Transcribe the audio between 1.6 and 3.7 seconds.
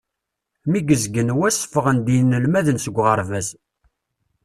ffɣen-d yinelmaden seg uɣerbaz.